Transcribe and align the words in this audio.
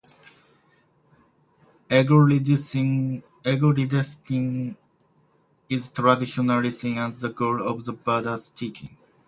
Ego 1.87 2.15
reduction 2.25 3.23
is 5.69 5.89
traditionally 5.89 6.71
seen 6.71 6.97
as 6.97 7.21
the 7.21 7.29
goal 7.29 7.61
of 7.61 7.85
the 7.85 7.93
Buddha's 7.93 8.49
teaching. 8.49 8.97